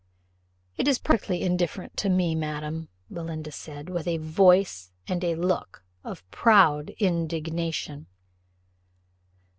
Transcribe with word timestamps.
"It 0.77 0.87
is 0.87 0.97
perfectly 0.97 1.43
indifferent 1.43 1.95
to 1.97 2.09
me, 2.09 2.33
madam," 2.33 2.89
Belinda 3.11 3.51
said, 3.51 3.87
with 3.87 4.07
a 4.07 4.17
voice 4.17 4.89
and 5.07 5.21
look 5.39 5.83
of 6.03 6.27
proud 6.31 6.89
indignation. 6.97 8.07